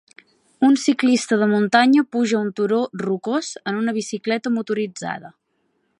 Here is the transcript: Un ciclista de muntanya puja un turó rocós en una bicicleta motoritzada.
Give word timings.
Un 0.67 0.71
ciclista 0.83 1.37
de 1.41 1.49
muntanya 1.51 2.05
puja 2.15 2.41
un 2.45 2.49
turó 2.61 2.81
rocós 3.05 3.53
en 3.73 3.81
una 3.83 3.95
bicicleta 3.99 4.57
motoritzada. 4.59 5.35